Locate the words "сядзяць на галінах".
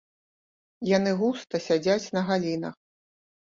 1.67-2.75